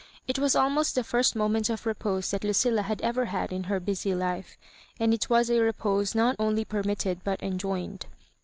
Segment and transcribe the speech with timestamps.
[0.27, 3.79] It was almost the first moment of repose that Lucilla had ever had in her
[3.79, 4.57] busy life,
[4.99, 8.07] and it was a repose not only permitted but enjoined.